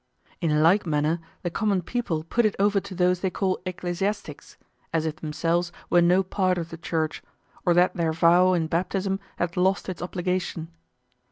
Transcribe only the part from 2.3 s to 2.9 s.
it over